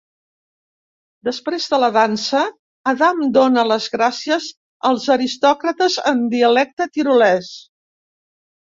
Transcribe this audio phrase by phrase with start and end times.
[1.27, 2.41] Després de la dansa,
[2.93, 4.51] Adam dóna les gràcies
[4.93, 7.57] als aristòcrates en dialecte tirolès.